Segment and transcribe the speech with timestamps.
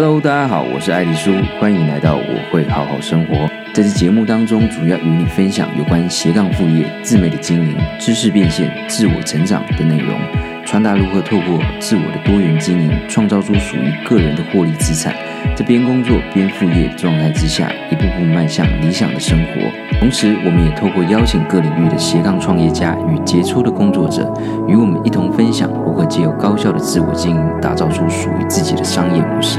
[0.00, 3.34] Hello，大家好，我是爱丽舒，欢迎来到我会好好生活。
[3.74, 10.16] 在这节目当中，主要与你分享有关斜杠副业、自媒体经营、知识变现、自我成长的内容，
[10.64, 15.12] 传达如何透过自我的多元经营，创造出属于个人的获利资产。
[15.56, 19.98] 在边工作边副业状态之下，一步步迈向理想的生活。
[19.98, 24.32] 同时，我们也透过邀请各领域的斜杠创业家与杰出的工作者，
[24.68, 29.58] 与我们一同分享如何借由高效的自我经营，打造出属于自己的商业模式，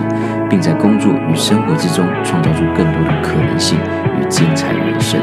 [0.50, 3.78] 并在工作与生活之中创造出更多的可能性
[4.18, 5.20] 与精彩人生。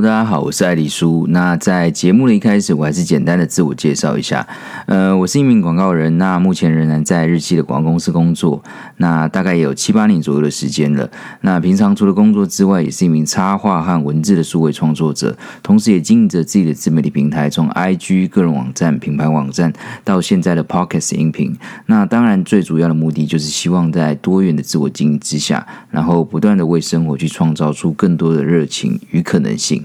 [0.00, 1.26] 大家好，我是艾丽苏。
[1.30, 4.46] 那在节目的一开始，我还是简单的自我介绍一下。
[4.86, 8.62] 呃，我是一名广告人，那目前仍然在日系的广告公司工作，
[8.98, 11.10] 那大概也有七八年左右的时间了。
[11.40, 19.72] 那平常除了工作之外，也是一名插画和文字的数位创作者，同时也经营着自己的自媒体平台，从 IG 个人网站、品牌网站
[20.04, 21.56] 到现在的 Podcast 音频。
[21.86, 29.84] 那当然，最主要的目的就是希望在多元的自我经营之下，然后不断的为生活去创造出更多的热情与可能性。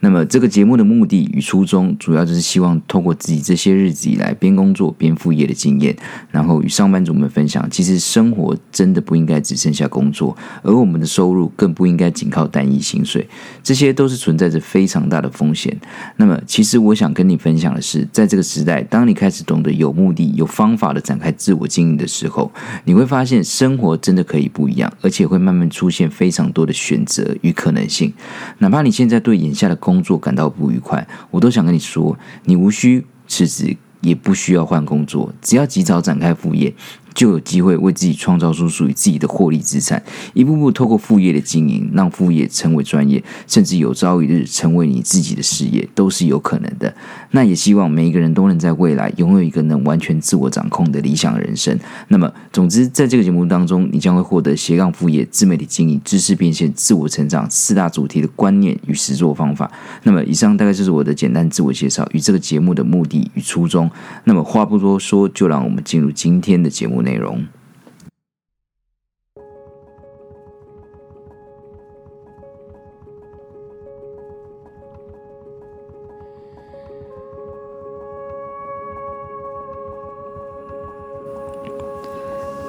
[0.00, 5.96] 那么这个节目的目的与初衷，主要就是希望透过自己这些日子以来边工作边副业的经验，
[6.30, 13.26] 然后与上班族们分享，其实生活真的不应该只剩下工作，而我们的收入更不应该仅靠单一薪水，
[13.62, 15.76] 这些都是存在着非常大的风险。
[16.16, 22.50] 那么，其实我想跟你分享的是，在这个时代，当你开始懂得有目的、有方法的展开自我经营的时候，
[22.84, 28.12] 你会发现生活真的可以不一样，而且会慢慢出现非常多的选择与可能性。
[28.58, 36.74] 哪怕你现在对眼下的工作感到不愉快，我都想跟你说，你无需辞职，也不需要换工作，只要及早展开副业。
[37.14, 46.92] 就有机会为自己创造出属于自己的获利资产，一步步透过副业的经营，让副业成为专业，甚至有朝一日成为你自己的事业，都是有可能的。
[47.30, 51.78] 那也希望每一个人都能在未来拥有一个能完全自我掌控的理想人生。
[52.08, 59.70] 那么，总之，在这个节目当中，你将会获得斜杠副业、自媒体经营、知识变现、自我成长四大主题的观念与实作方法。
[60.02, 63.90] 那么，以上大概就是我的简单自我介绍与这个节目的目的与初衷。
[64.24, 67.44] 那么，话不多说，就让我们进入今天的节目内容。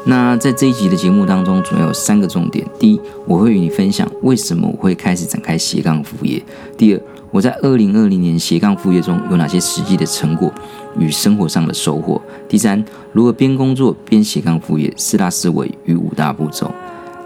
[0.07, 6.39] 那在这一集的节目当中，主要有三个重点：第一，我会与你分享为什么我会开始展开斜杠副业；
[6.77, 7.01] 第二，
[7.35, 10.49] 我在二零二零年斜杠副业中有哪些实际的成果
[10.97, 12.81] 与生活上的收获；第三，
[13.11, 16.71] 如何边工作边斜杠副业四大思维与五大步骤。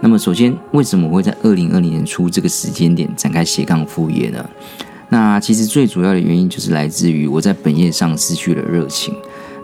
[0.01, 4.43] 那么，首先，为什么我会在二零二零年初这个时间点展开斜杠副业呢？
[5.09, 9.13] 那其实最主要的原因就是来自于我在本业上失去了热情。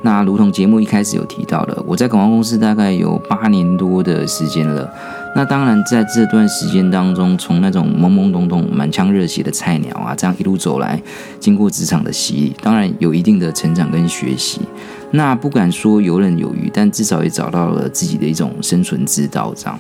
[0.04, 4.88] 那如同节目一开始有提到的，我在广告公司大概有八年多的时间了。
[5.36, 11.02] 那当然在这段时间当中，从那种懵懵懂懂、满腔热血的菜鸟啊，这样一路走来，
[11.42, 14.62] 经过职场的洗礼，当然有一定的成长跟学习。
[15.12, 19.78] 那不敢说游刃有余，但至少也找到了自己的一种生存之道，这样。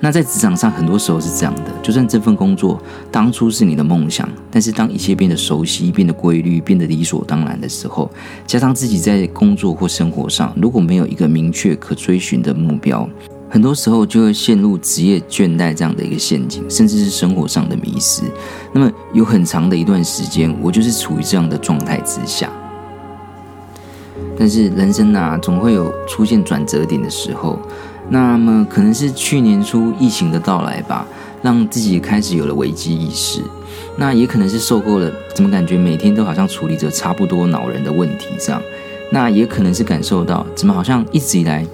[0.00, 2.80] 那在职场上，很多时候是这样的，就算这份工作
[3.12, 8.10] 当初是你的梦想，但是当一切变得熟悉、变得规律、变得理所当然的时候，
[8.46, 13.06] 加上自己在工作或生活上如果没有一个明确可追寻的目标，
[13.50, 18.22] 很多时候就会陷入职业倦怠这样的一个陷阱，甚至是生活上的迷失。
[18.72, 22.50] 那么有很长的一段时间，我就是处于这样的状态之下。
[24.38, 27.58] 但是人生啊，总会有出现转折点的时候。
[28.10, 31.06] 那么可能是去年初疫情的到来吧，
[31.42, 33.42] 让自己开始有了危机意识。
[33.96, 38.62] 那也可能是受够了，怎么感觉每天都好像处理着差不多恼人的问题这样。
[39.10, 41.66] 那也可能是感受到，怎么好像一直以来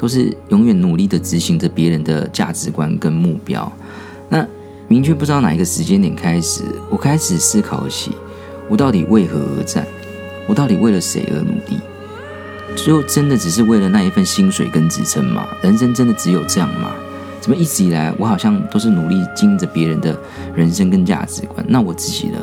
[0.00, 3.70] 都是永远努力的执行着别人的价值观跟目标。
[4.30, 4.46] 那
[4.88, 8.12] 明确不知道哪一个时间点开始，我开始思考起，
[8.70, 9.86] 我到底为何而战？
[10.48, 11.78] 我到底为了谁而努力？
[12.74, 15.46] 就真的只是为了那一份薪水跟职称吗？
[15.60, 16.92] 人生真的只有这样吗？
[17.38, 20.18] 怎么一直以来我好像都是努力经营着别人的
[20.54, 21.62] 人生跟价值观？
[21.68, 22.38] 那我自己呢？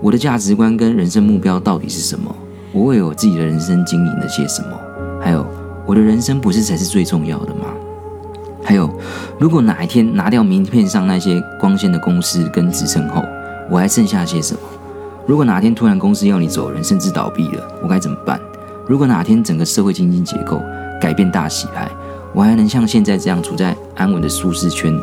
[0.00, 2.34] 我的价值观跟人生目标到底是什么？
[2.72, 4.80] 我为我自己的人生经营了些什么？
[5.86, 7.66] 我的人生不是才是最重要的吗？
[8.62, 8.88] 还有，
[9.38, 13.22] 如果哪一天拿掉名片上那些光鲜的公司跟职称后，
[13.70, 14.60] 我还剩下些什么？
[15.26, 18.40] 如果哪天突然公司要你走人，甚至倒闭了，我该怎么办？
[18.86, 20.60] 如果哪天整个社会经济结构
[21.00, 21.90] 改变大洗牌，
[22.32, 24.94] 我还能像现在这样处在安稳的舒适圈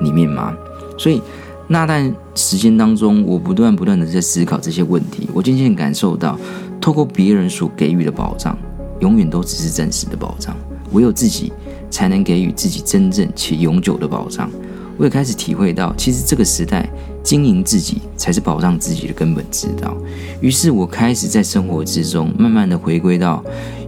[0.00, 0.54] 里面吗？
[0.96, 1.20] 所以
[1.66, 5.28] 那段时间当中，我不断不断的在思考这些问题。
[5.32, 6.38] 我渐渐感受到，
[6.80, 8.56] 透过别人所给予的保障，
[9.00, 10.56] 永远都只是暂时的保障，
[10.92, 11.52] 唯有自己
[11.90, 14.50] 才能给予自己真正且永久的保障。
[14.96, 16.86] 我也开始体会到，其实这个时代
[17.22, 19.96] 经营自己才是保障自己的根本之道。
[20.42, 23.42] 于是我开始在生活之中，慢慢的回归到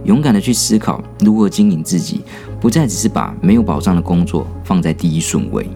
[0.05, 2.21] 勇敢的去思考如何经营自己，
[2.59, 5.69] 不再只是把没有保障的工作放在第一顺位。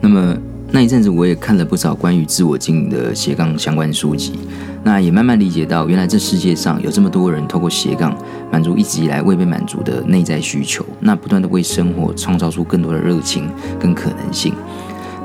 [0.00, 0.34] 那么
[0.70, 4.38] 那一阵子，我也看了不少关于自我经营的斜杠相关书籍。
[4.84, 8.16] 那也慢慢理解到，原来这世界上有这么多人透过斜杠
[8.50, 14.54] 满足一直以来未被满足的内在需求，那不断的为生活创造出更多的热情跟可能性。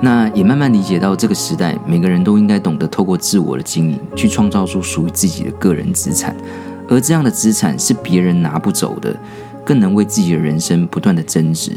[0.01, 6.35] 那也慢慢理解到，这个时代每个人都应该懂得透过自我的经营，去创造出属于自己的个人资产，
[6.89, 9.15] 而这样的资产是别人拿不走的，
[9.63, 11.71] 更能为自己的人生不断的增值。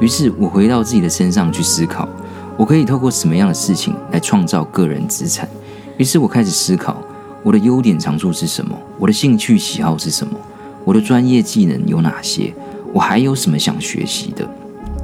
[0.00, 2.08] 于是我回到自己的身上去思考，
[2.56, 5.48] 我可以透过什么样的事情来创造个人资产？
[5.96, 7.02] 于是我开始思考。
[7.44, 8.76] 我的优点长处是什么？
[8.98, 10.34] 我的兴趣喜好是什么？
[10.82, 12.52] 我的专业技能有哪些？
[12.92, 14.48] 我还有什么想学习的？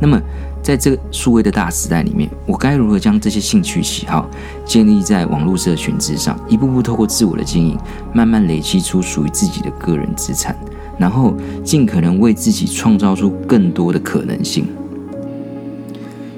[0.00, 0.18] 那么，
[0.62, 4.26] 在这个数位的大时代里面，我该如何将这些兴趣喜好
[4.64, 7.78] 建立在网络社群之上，一步步透过自我的经营，
[8.14, 10.56] 慢慢累积出属于自己的个人资产，
[10.96, 14.66] 然后尽可能为自己创造出更多的可能性。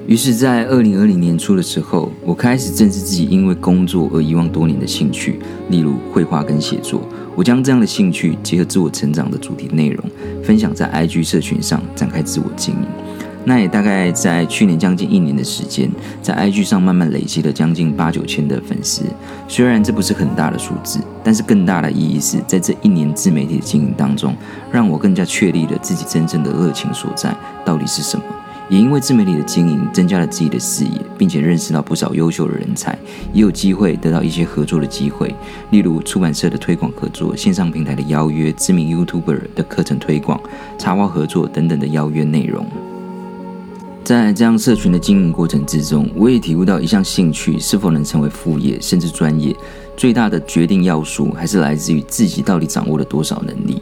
[0.05, 5.39] 于是，在二零二零年初的时候，我开始正视自己因为工作而遗忘多年的兴趣，
[5.69, 7.01] 例如绘画跟写作。
[7.35, 10.03] 我将这样的兴趣结合自我成长的主题内容，
[10.43, 12.81] 分享在 IG 社群上，展开自我经营。
[13.45, 15.89] 那也大概在去年将近一年的时间，
[16.21, 19.03] 在 IG 上慢慢累积了将近八九千的粉丝。
[19.47, 24.35] 虽然这不是很大的数字，但是更大的意义是在这一年自媒体的经营当中，
[24.69, 27.33] 让我更加确立了自己真正的热情所在
[27.65, 28.23] 到底是什么。
[28.73, 32.97] 也因为自媒体的经营，增加了自己的视野，并且认识到不少优秀的人才，
[33.31, 35.31] 也有机会得到一些合作的机会，
[35.69, 40.41] 例如出版社的推广合作、线上平台的邀约、知名 YouTuber 的课程推广、
[40.79, 42.65] 插画合作等等的邀约内容。
[44.03, 49.55] 在这样社群的经营过程之中，我也体悟到一项兴趣是否能成为副业，甚至专业，
[49.95, 53.79] 最大的决定要素还是来自于自己到底掌握了多少能力。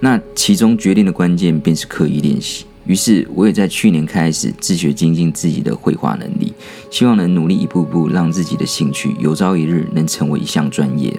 [0.00, 2.64] 那其中决定的关键便是刻意练习。
[2.84, 6.52] 于是，我也在去年开始自学精进自己的绘画能力，
[6.90, 11.16] 希望能努力一步步让自己的兴趣有朝一日能成为一项专业。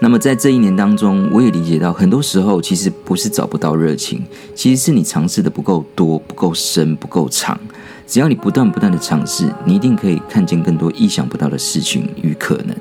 [0.00, 4.22] 那么，在这一年当中，我也理解到，很多时候其实不是找不到热情，
[4.54, 7.58] 其实是你尝试的不够多、不够深、不够长。
[8.06, 12.76] 只要你不断不断的尝试，你一定可以看见更多意想不到的事情与可能。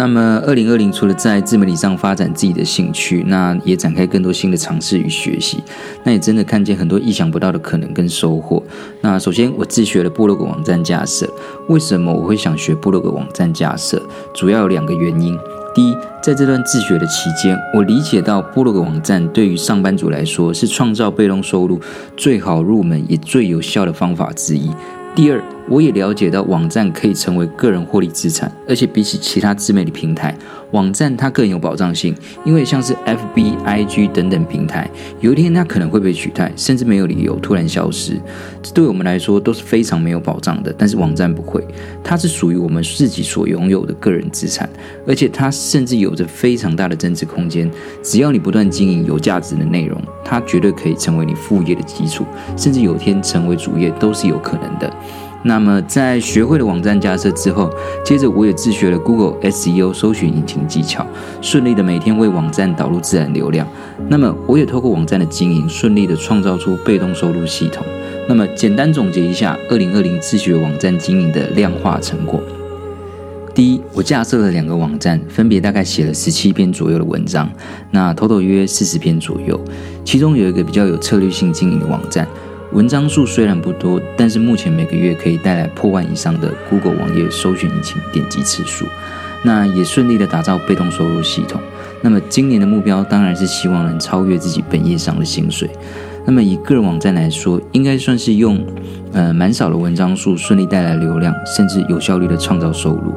[0.00, 5.62] 那么，二零二零除了在自媒体上发展自己的兴趣，那也展开更多新的尝试与学习。
[6.04, 8.62] 那也真的看见很多意想不到的可能跟收获。
[9.02, 11.30] 那首先，我自学了部落格网站架设。
[11.68, 14.02] 为什么我会想学部落格网站架设？
[14.32, 15.38] 主要有两个原因。
[15.74, 21.78] 第一，在这段自学的期间，我理解到部落格网站对于上班族来说是创造被动收入
[22.16, 24.70] 最好入门也最有效的方法之一。
[25.14, 30.36] 第二，我也了解到网站可以成为个人获利资产，而且比起其他自媒体平台，
[30.72, 32.12] 网站它更有保障性。
[32.44, 34.90] 因为像是 FB、IG 等等平台，
[35.20, 38.20] 有一天它可能会被取代，甚至没有理由突然消失，
[38.60, 40.74] 这对我们来说都是非常没有保障的。
[40.76, 41.64] 但是网站不会，
[42.02, 44.68] 它是属于我们自己所拥有的个人资产，
[45.06, 47.70] 而且它甚至有着非常大的增值空间。
[48.02, 52.24] 只要你不断经营有价值的内容，它绝对可以成为你副业的基础，
[52.56, 54.92] 甚至有一天成为主业都是有可能的。
[55.42, 57.70] 那么，在学会了网站架设之后，
[58.04, 61.06] 接着我也自学了 Google SEO 搜寻引擎技巧，
[61.40, 63.66] 顺利的每天为网站导入自然流量。
[64.08, 67.82] 那么，我也透过网站的经营，顺利的创造出被动收入系统。
[68.28, 72.38] 那么，简单总结一下，二零二零自学网站经营的量化成果：
[73.54, 77.50] 第一，我架设了两个网站，分别大概写了十七篇左右的文章，
[77.90, 79.58] 那偷偷约四十篇左右，
[80.04, 82.28] 其中有一个比较有策略性经营的网站。
[82.72, 88.86] 文章数虽然不多，但是目前每个月可以带来破万以上的 Google 网页搜寻引擎点击次数，
[89.42, 91.60] 那也顺利的打造被动收入系统。
[92.00, 95.68] 那么今年的目标当然是希望能超越自己本业上的薪水。
[96.24, 98.64] 那么以个人网站来说，应该算是用
[99.12, 103.12] 呃蛮少的文章数顺利带来流量，甚至有效率的创造收入。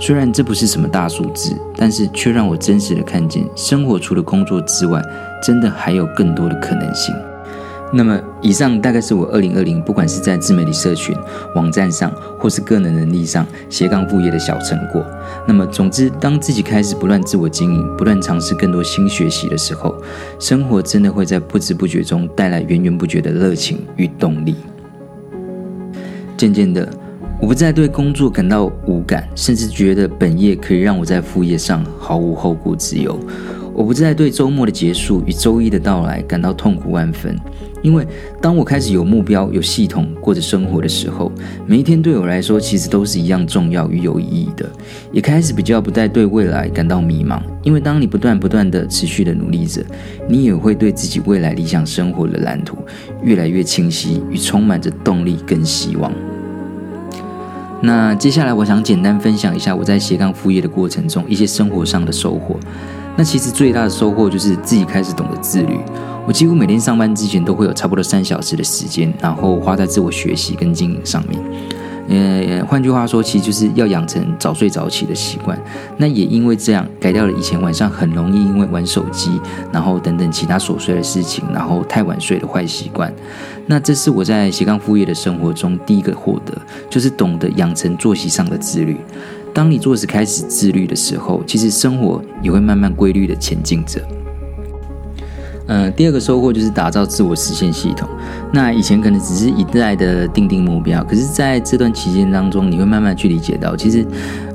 [0.00, 5.00] 虽然这不是什么大数字，但是却让我真实的看见，生活除了工作之外，
[5.40, 7.14] 真的还有更多的可能性。
[7.90, 11.16] 那么，以上大概是我二零二零，不管是在自媒体社群、
[11.54, 15.02] 网站上，或是个人能力上斜杠副业的小成果。
[15.46, 19.94] 那么，总之，当自己开始不断自我经营，不断尝试更多新学习的时候，
[20.38, 24.54] 生活真的会在不知不觉中带来源源不绝的热情与动力。
[26.36, 26.86] 渐渐的，
[27.40, 33.18] 我不再对工作感到无感，甚至觉得本业可以让我在副业上毫无后顾之忧。
[33.78, 37.38] 我不再对周末的结束与周一的到来感到痛苦万分，
[37.80, 38.04] 因为
[38.42, 41.30] 当我开始有目标、有系统过着生活的时候，
[41.64, 44.68] 每一天对我来说其实都是一样重要与有意义的。
[45.12, 49.80] 也开始比较不再对未来感到迷茫，因为当你不断不断的持续的努力着，
[50.28, 52.78] 你也会对自己未来理想生活的蓝图
[53.22, 56.12] 越来越清晰与充满着动力跟希望。
[57.80, 62.58] 那接下来我想简单分享一下我在斜杠副业的过程中一些生活上的收获。
[63.18, 65.76] 那其实最大的收获就是自己开始懂得自律。
[66.24, 71.40] 我几乎每天上班之前都会有差不多三小时的时间，然后花在自我学习跟经营上面。
[72.10, 75.58] 呃，换句话说，其实就是要养成早睡早起的习惯。
[75.96, 79.38] 那也因为这样，改掉了以前晚上很容易因为玩手机，
[79.72, 83.12] 然后等等其他琐碎的事情，然后太晚睡的坏习惯。
[83.66, 86.56] 那这是我在斜杠副业的生活中第一个获得，
[86.88, 88.96] 就是懂得养成作息上的自律。
[89.52, 94.00] 当你做事开始自律的时候，其实生活也会慢慢规律的前进着。
[95.66, 98.08] 嗯、第二个收获就是打造自我实现系统。
[98.52, 104.06] 那以前可能只是一再的定定目标，可是在这段期间当中，你会慢慢去理解到，其实，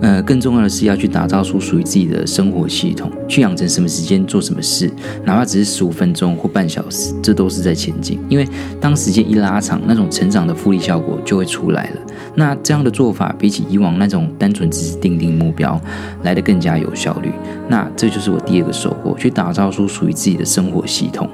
[0.01, 4.91] 呃，更重要的是要去打造出属于自己的生活系统，去养成什么时间做什么事，
[5.25, 8.19] 哪怕只是十五分钟或半小时，这都是在前进。
[8.27, 8.47] 因为
[8.81, 12.01] 当时间一拉长，那种成长的复利效果就会出来了。
[12.35, 15.79] 那这样的做法，比起以往那种单纯只是定定目标，
[16.23, 17.31] 来得更加有效率。
[17.69, 21.29] 那这就是我第二个收获，去打造出属于自己的生活系统。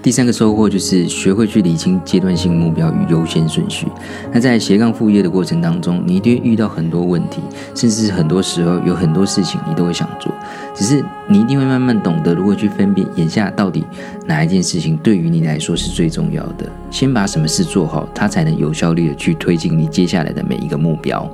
[0.00, 3.86] 第三个收获就是学会去理清阶段性目标与优先顺序。
[4.32, 7.42] 那在斜杠副业的过程当中，你一定会遇到很多问题，
[7.74, 10.32] 甚至很多时候有很多事情你都会想做，
[10.74, 13.84] 只是你一定会慢慢懂得如何去分辨眼下到底
[14.24, 16.70] 哪一件事情对于你来说是最重要的。
[16.90, 21.28] 先把什么事做好，它才能有效率的去推进你接下来的每一个目标。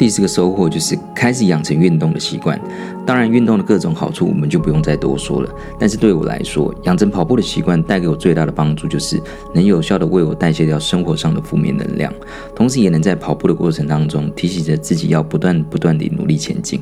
[0.00, 2.58] 第四个收获就是开始养成运动的习惯。
[3.06, 5.54] 当然，运动的各种好处我们就不用再多说了。
[5.78, 9.20] 但是对我来说，养成跑步的习惯带给我最大的帮助，就是
[9.54, 12.10] 能有效地为我代谢掉生活上的负面能量，
[12.56, 16.80] 同时也能在跑步的过程当中提醒着自己要不断不断地努力前进。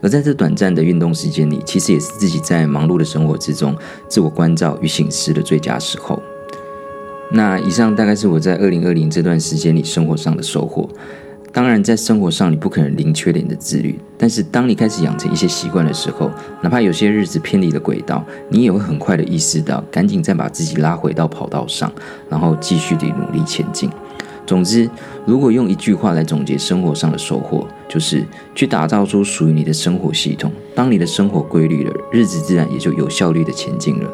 [0.00, 3.76] 而在这短暂的运动时间里，其实也是自己在忙碌的生活之中
[4.08, 6.18] 自我关照与醒思的最佳时候。
[7.30, 10.88] 那以上大概是我在二零二零这段时间里生活上的收获。
[11.54, 16.28] 当然，在生活上你不可能零缺点的自律，但是当你开始养成一些习惯的时候，
[16.60, 21.92] 哪怕有些日子偏离了轨道，你也会很快的意识到，赶紧再把自己拉回到跑道上，
[22.28, 23.88] 然后继续的努力前进。
[24.44, 24.90] 总之，
[25.24, 30.50] 如果用一句话来总结生活上的收获，就是去打造出属于你的生活系统。
[30.74, 34.10] 当你的生活规律了，日子自然也就有效率的前进了。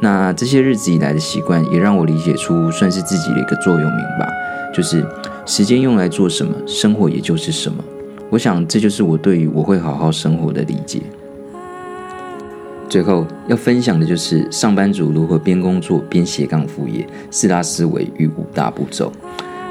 [0.00, 4.26] 那这些日子以来的习惯，也让我理解出算是自己的一个座右铭吧，
[4.72, 5.04] 就是。
[5.44, 7.82] 时间用来做什么，生活也就是什么。
[8.30, 11.02] 我想，这就是我对于我会好好生活的理解。
[12.88, 19.12] 最后要分享的就是上班族如何边工作边斜杠副业四大思维与五大步骤。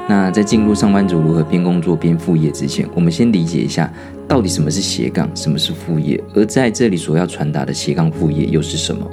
[0.06, 3.90] 那在进入上班族如何边工作边副业之前，我们先理解一下
[4.28, 9.08] 到底什么是斜杠，什么是副业，而在这里所要传达的斜杠副业又是什么？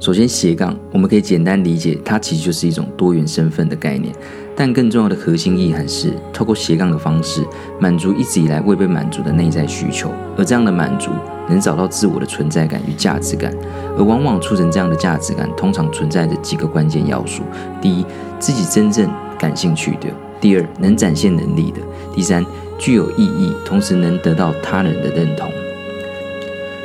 [0.00, 4.12] 首先，斜杠我们可以简单理解，它其实就是一种多元身份的概念。
[4.60, 7.46] 但更重要的核心意涵是，透过斜杠的方式，
[7.78, 10.10] 满足一直以来未被满足的内在需求。
[10.36, 11.12] 而这样的满足，
[11.48, 13.54] 能找到自我的存在感与价值感。
[13.96, 17.44] 而往往促成这样的价值感，通常存在着几个关键要素：
[17.80, 18.04] 第一，
[18.40, 20.08] 自己真正感兴趣的；
[20.40, 21.80] 第二，能展现能力的；
[22.12, 22.44] 第三，
[22.78, 25.48] 具有意义，同时能得到他人的认同。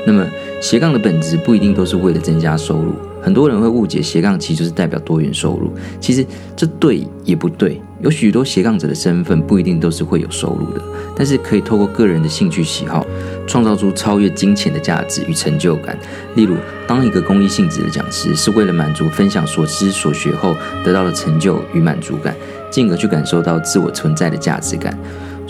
[0.05, 0.23] 那么，
[0.63, 2.93] 斜杠的本质不一定都是为了增加收入。
[3.21, 7.81] 很多人会误解斜杠其实就是代表多元收入，其实这对也不对。
[7.99, 10.81] 有许多斜杠者的身份不一定都是会有收入的，
[11.17, 13.05] 但是可以透过个人的兴趣喜好，
[13.45, 15.97] 创造出超越金钱的价值与成就感。
[16.35, 16.55] 例如，
[16.87, 20.55] 当一个公益性质的讲师，是为了满足分享所知所学后
[20.85, 22.33] 得到的成就与满足感，
[22.71, 24.97] 进而去感受到自我存在的价值感。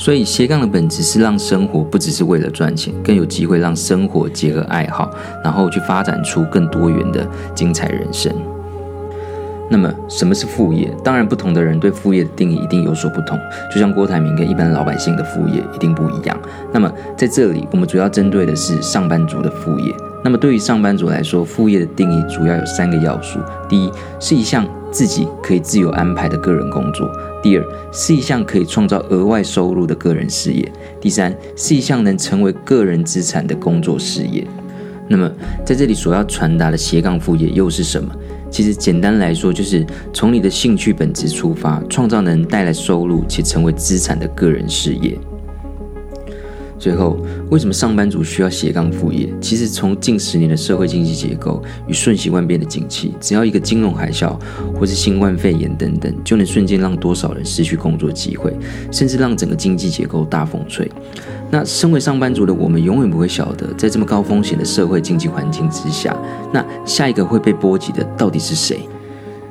[0.04, 5.10] 所以斜杠的本质是让生活不只是为了赚钱，更有机会让生活结合爱好，
[5.42, 8.30] 然后去发展出更多元的精彩人生。
[9.70, 10.94] 那么什么是副业？
[11.06, 13.40] 当然，不同的人对副业的定义一定有所不同。
[13.74, 16.38] 就像郭台铭跟一般老百姓的副业一定不一样。
[16.74, 19.90] 那么在这里，我们主要针对的是上班族的副业。
[20.22, 27.08] 那么对于上班族来说，副业的定义主要有三个要素：第一，是一项自己可以自由安排的个人工作；
[27.42, 30.64] 第二，是一项可以创造额外收入的个人事业；
[31.02, 34.46] 第三，是一项能成为个人资产的工作事业。
[35.08, 35.30] 那么
[35.66, 38.16] 在这里所要传达的斜杠副业又是什么？
[38.52, 39.84] 其实简单来说，就是
[40.14, 45.18] 从你的兴趣本质出发，创造能带来收入且成为资产的个人事业。
[46.84, 47.18] 最后，
[47.50, 49.34] 为什么上班族需要斜杠副业？
[49.40, 54.38] 其实，从近十年的社会经济结构与瞬息万变的景气，只要一个金融海啸，
[54.76, 58.54] 或是新冠肺炎等等，就能瞬间让多少人失去工作机会，
[58.92, 60.92] 甚至让整个经济结构大风吹。
[61.50, 66.14] 那身为上班族的我们，永远不会晓得，在这么高风险的社会经济环境之下，
[66.52, 68.82] 那下一个会被波及的到底是谁？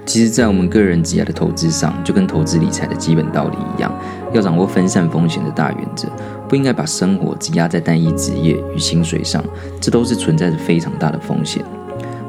[0.04, 3.94] 其实，在我们个人积压的投资上，就跟投资理财的基本道理一样，
[4.32, 6.08] 要掌握分散风险的大原则，
[6.48, 9.42] 不应该把生活积压在单一职业与薪水上，
[9.80, 11.64] 这都是存在着非常大的风险。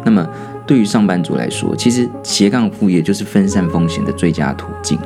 [0.05, 0.25] 那么，
[0.67, 4.97] 对于上班族来说，其实斜杠副业就是分散风险的最佳途径。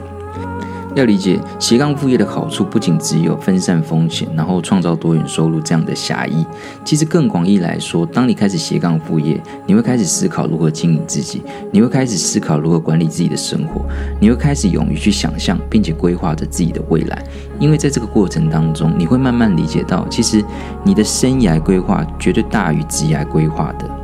[1.00, 6.46] 要理解斜杠副业的好处，不仅只有分散风险，然后创造多元收入这样的狭义。
[6.84, 13.86] 其实更广义来说，当你开始斜杠副业，你会开始思考如何经营自己，你会开始思考如何管理自己的生活，
[14.20, 17.24] 你会开始勇于去想象，并且规划着自己的未来。
[17.60, 20.44] 因为在这个过程当中，你会慢慢理解到，其实
[20.84, 23.97] 你的生涯规划绝对大于职业规划的。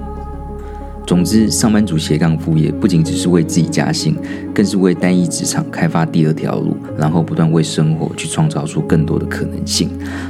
[1.06, 4.16] 总之，上班族斜杠副业不仅只是为自己加薪，
[4.54, 9.90] 更是为单一职场开发第二条路，然后不断为生活去创造出更多的可能性。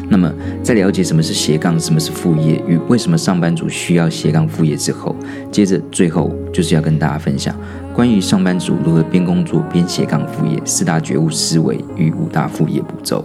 [0.09, 0.31] 那么，
[0.63, 5.15] 在了解什么是斜杠、什么是副业与为什么上班族需要斜杠副业之后，
[5.51, 7.55] 接着最后就是要跟大家分享
[7.93, 13.23] 关于上班族如何边工作边斜杠副业四大觉悟思维与五大副业步骤。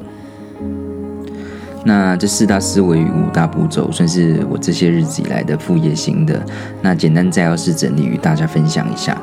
[1.85, 6.41] 那这四大思维与五大步骤，算是我这些日子以来的副业心得。
[6.83, 9.17] 那简单摘要式整理与大家分享一下。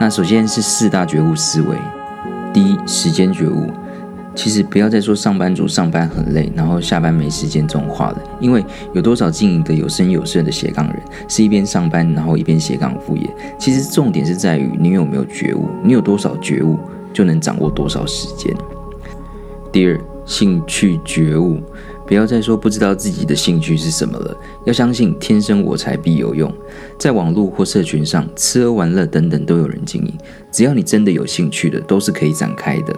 [0.00, 1.76] 那首先是四大觉悟思维。
[2.52, 3.70] 第一，时间觉悟。
[4.34, 8.22] 其实不要再说上班族上班很累，然后下班没时间这种话了。
[8.40, 8.64] 因为
[8.94, 10.96] 有多少经营的有声有色的斜杠人，
[11.28, 13.28] 是一边上班然后一边斜杠副业。
[13.58, 16.78] 其实重点是在于你有没有觉悟，你有多少觉悟，
[17.12, 18.54] 就能掌握多少时间。
[19.72, 21.60] 第二，兴趣觉悟。
[22.10, 26.52] 不要再说不知道自己的兴趣是什么了，要相信天生我材必有用。
[26.98, 30.12] 在网络或社群上，吃喝玩乐等等都有人经营，
[30.50, 32.92] 只要你真的有兴趣的，都是可以展开的。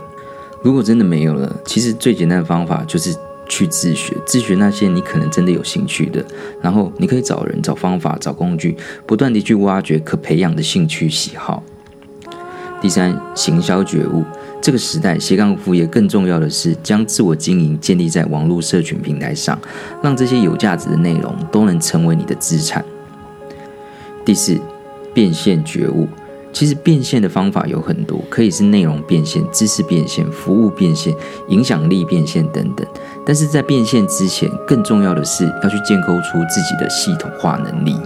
[0.63, 3.15] 如果真的没有了，其实最简单的方法就是
[3.47, 6.25] 去自学，自学那些你可能真的有兴趣的，
[6.63, 11.63] 然后你可以找人、找方法、找工具，不断地去挖掘可培养的兴趣喜好。
[12.81, 14.25] 第三，行销觉悟。
[14.63, 19.59] 这个时代，斜杠副业更重要的是将自我经营建立在网络社群平台上，
[20.01, 22.85] 让这些有价值的内容都能成为你的资产。
[24.25, 24.57] 第四，
[25.13, 26.07] 变现觉悟。
[26.53, 31.13] 其实变现的方法有很多，可以是内容变现、知识变现、服务变现、
[31.49, 32.87] 影响力变现等等。
[33.27, 37.97] 但是在变现之前，更重要的是要去建构出自己的系统化能力。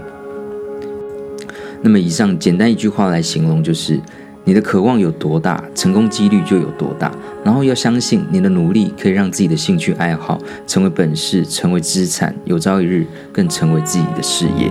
[1.83, 4.01] 那么，以上简单一句话来形容就是。
[4.47, 7.13] 你的渴望有多大，成功几率就有多大。
[7.45, 14.71] 然后要相信你的努力可以让自己的兴趣爱好成为本事，成为资产，有朝一日更成为自己的事业。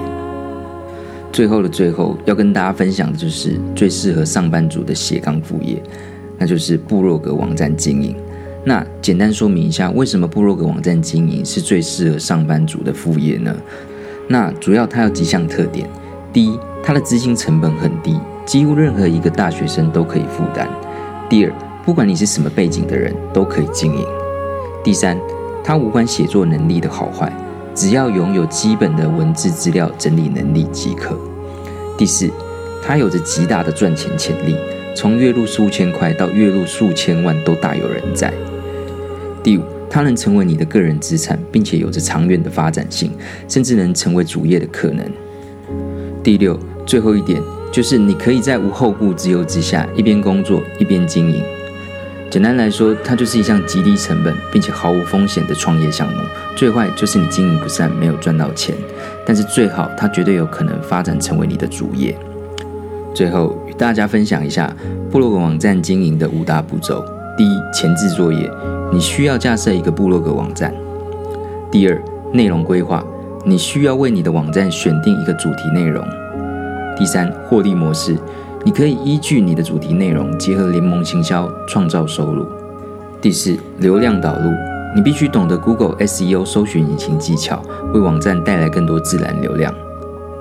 [1.34, 5.84] 最后的最后，要跟大家分享的就是最适合上班族的斜杠副业，
[6.38, 8.16] 那就是部落格网站经营。
[8.64, 13.54] 那简单说明一下，为什么部落格网站经营是最适合上班族的副业呢？
[14.30, 15.86] 那主要它有几项特点。
[16.32, 18.18] 第一，它的资金成本很低。
[18.46, 20.70] 几乎任何一个大学生都可以负担。
[21.28, 21.52] 第二，
[21.84, 24.06] 不管你是什么背景的人都可以经营。
[24.84, 25.20] 第三，
[25.64, 27.32] 它无关写作能力的好坏，
[27.74, 31.18] 只要拥有基本的文字资料整理能力即可。
[31.98, 32.30] 第四，
[32.84, 34.56] 它有着极大的赚钱潜力，
[34.96, 38.32] 从月入数千块到月入数千万都大有人在。
[39.42, 43.12] 第五，它能成为你的个人资产，并且有着长远的发展性，
[43.48, 45.04] 甚至能成为主业的可能。
[46.22, 47.42] 第六，最后一点。
[47.72, 51.44] 就是你可以在无后顾之忧之下，一边工作一边经营。
[52.30, 56.20] 简单来说，它就是一项极低成本并且毫无风险的创业项目。
[56.56, 58.76] 最坏就是你经营不善，没有赚到钱；
[59.26, 62.18] 但是最好，它绝对有可能发展成为你的主业。
[63.14, 64.74] 最后与大家分享一下
[65.10, 67.06] 部落格网站经营的五大步骤：
[67.38, 68.50] 第一，前置作业，
[68.92, 70.72] 你需要架设一个部落格网站；
[71.72, 72.02] 第二，
[72.34, 73.06] 内容规划，
[73.46, 76.06] 你需要为你的网站选定一个主题内容。
[76.98, 78.18] 第三，获利模式，
[78.64, 82.46] 你可以依据你的主题内容，结合联盟行销，创造收入。
[83.22, 84.50] 第四，流量导入，
[84.96, 87.62] 你必须懂得 Google SEO 搜寻引擎技巧，
[87.94, 89.74] 为网站带来更多自然流量。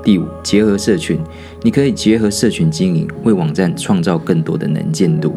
[0.04, 1.18] 第五，结合社群，
[1.62, 5.36] 你可以结合社群经营，为网站创造更多的能见度。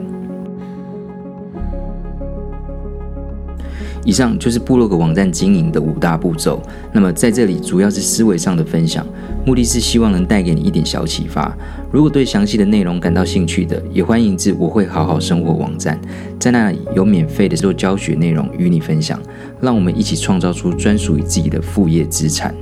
[4.08, 6.63] 以上就是部落格网站经营的五大步骤。
[6.93, 9.06] 那么在这里主要是思维上的分享，
[9.46, 11.54] 目的是希望能带给你一点小启发。
[11.91, 16.00] 如果对详细的内容感到兴趣的，也欢迎至我会好好生活网站，
[16.39, 19.22] 在那里有免费的做教学内容与你分享。
[19.60, 22.56] 让我们一起创造出专属于自己的副业资产。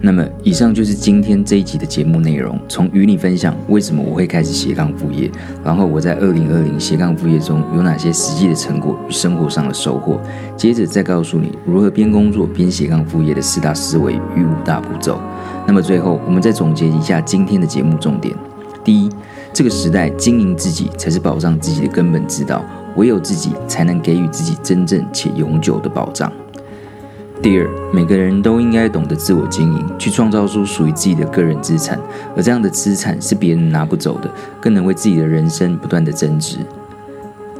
[0.00, 2.56] 那么，以上就是今天这一集的节目内容。
[2.68, 5.28] 从与你分享为什么我会开始斜杠副业，
[5.64, 10.20] 然后我在二零二零斜杠副业中有哪些实际的成果与生活上的收获，
[10.56, 15.18] 接着再告诉你如何边工作边斜杠副业的四大思维与五大步骤。
[15.66, 18.32] 那么最后，我们再总结一下今天的节目重点：
[18.84, 19.10] 第一，
[19.52, 22.62] 这个时代经营自己才是保障自己的根本之道，
[22.96, 26.30] 唯有自己才能给予自己真正且永久的保障。
[27.42, 31.98] 第二，每个人都应该懂得自我经营，去创造出属于自己的个人资产，
[32.34, 36.56] 而这样的资产是别人拿不走的，更能为自己的人生不断的增值。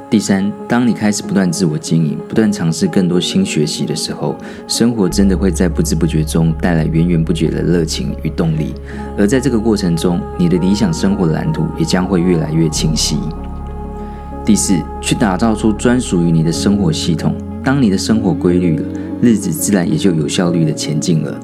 [0.09, 4.35] 第三，当你开始不断自我经营，不断尝试更多新学习的时候，
[4.67, 8.75] 生活真的会在不知不觉中带来源源不绝的热情与动力，
[9.19, 13.19] 而在这个过程中，你的理想生活蓝图也将会越来越清晰。
[14.45, 18.85] 第四，去打造出专属于你的生活系统，当你的生活规律了。
[19.21, 21.39] 日子自然也就有效率的前进了。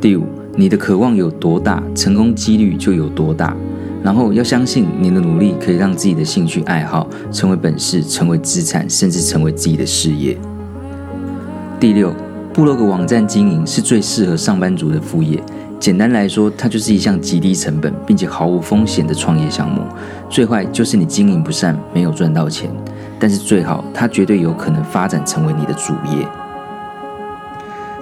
[0.00, 0.24] 第五，
[0.56, 3.56] 你的渴望有多大，成功几率就有多大。
[4.02, 10.36] 然后要相信你的努力可以让自己的兴趣爱好成为本事，成为资产，甚至成为自己的事业。
[11.80, 12.14] 第六，
[12.52, 15.42] 部落格网站经营是最适合上班族的副业。
[15.80, 19.80] 简单来说，它就是一项极低成本并且毫无风险的创业项目。
[20.28, 22.70] 最坏就是你经营不善，没有赚到钱。
[23.24, 26.28] 但是最好，它绝对有可能发展成为你的主业。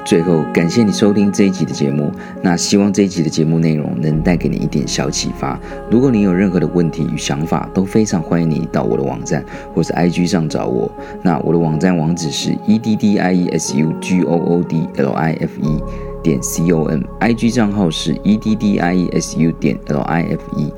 [0.05, 2.11] 最后，感谢你收听这一集的节目。
[2.43, 5.57] 那希望这一集的节目内容能带给你一点小启发。
[5.89, 10.91] 如果你有任何的问题与想法，都非常欢迎你到我的网站或是 IG 上找我。
[11.23, 15.81] 那我的网站网址是 e d d i e s u g o o d l i f e
[16.21, 20.23] 点 c o m，IG 账号是 e d d i e s u 点 l i
[20.25, 20.73] f e。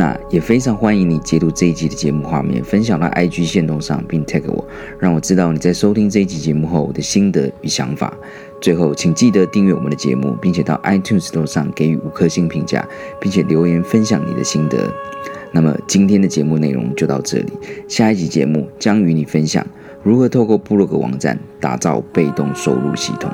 [0.00, 4.64] 那也非常欢迎你截图这一集的节目画面，分享到 IG 线动上，并 tag 我，
[4.98, 8.16] 让我知道你在收听这一集节目后的心得与想法。
[8.62, 12.82] 最后，请记得订阅我们的节目，并且到 iTunes Store 上给予五颗星评价，
[13.20, 14.90] 并且留言分享你的心得。
[15.52, 17.52] 那么今天的节目内容就到这里，
[17.86, 19.66] 下一集节目将与你分享
[20.02, 23.30] 如何透过部落格网站打造被动收入系统。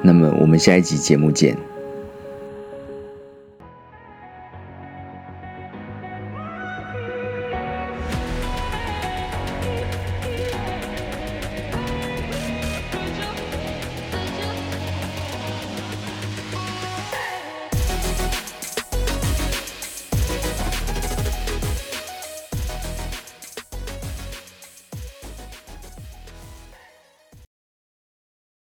[0.00, 1.73] 那么我们下一集节目见。